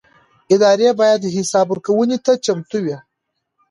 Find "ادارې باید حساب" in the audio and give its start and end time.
0.53-1.67